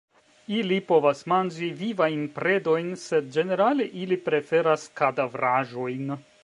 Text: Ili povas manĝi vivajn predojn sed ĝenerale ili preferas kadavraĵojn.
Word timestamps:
Ili 0.59 0.77
povas 0.91 1.21
manĝi 1.33 1.69
vivajn 1.81 2.25
predojn 2.39 2.91
sed 3.05 3.31
ĝenerale 3.39 3.89
ili 4.05 4.23
preferas 4.31 4.93
kadavraĵojn. 5.03 6.15